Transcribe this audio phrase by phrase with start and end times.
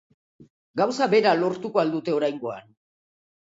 [0.81, 2.75] Gauza bera lortuko al dute oraingoan?